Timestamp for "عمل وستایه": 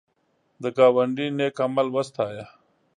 1.65-2.45